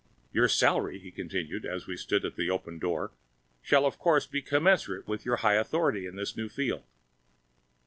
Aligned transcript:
"Your 0.33 0.47
salary," 0.47 0.97
he 0.97 1.11
continued 1.11 1.63
as 1.63 1.85
we 1.85 1.95
stood 1.95 2.25
at 2.25 2.35
the 2.35 2.49
open 2.49 2.79
door, 2.79 3.11
"shall, 3.61 3.85
of 3.85 3.99
course, 3.99 4.25
be 4.25 4.41
commensurate 4.41 5.05
to 5.05 5.19
your 5.23 5.35
high 5.35 5.53
authority 5.53 6.07
in 6.07 6.15
this 6.15 6.35
new 6.35 6.49
field. 6.49 6.81